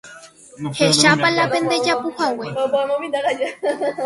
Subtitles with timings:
[0.77, 2.47] Hechápa la pendejapuhague